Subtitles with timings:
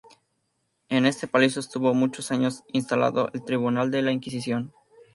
[0.89, 4.73] En este palacio estuvo muchos años instalado el Tribunal de la Inquisición.